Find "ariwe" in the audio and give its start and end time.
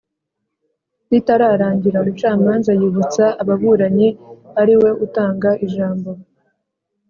4.61-4.89